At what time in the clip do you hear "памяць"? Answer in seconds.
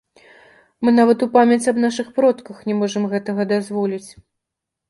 1.35-1.69